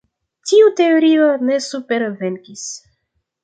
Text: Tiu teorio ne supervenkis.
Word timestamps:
Tiu 0.51 0.71
teorio 0.79 1.29
ne 1.51 1.59
supervenkis. 1.67 2.69